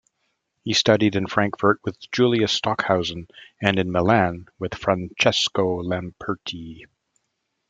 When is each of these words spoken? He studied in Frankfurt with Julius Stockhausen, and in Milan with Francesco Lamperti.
He 0.63 0.73
studied 0.73 1.15
in 1.15 1.27
Frankfurt 1.27 1.79
with 1.83 2.09
Julius 2.11 2.51
Stockhausen, 2.53 3.27
and 3.61 3.77
in 3.77 3.91
Milan 3.91 4.47
with 4.57 4.73
Francesco 4.73 5.83
Lamperti. 5.83 6.87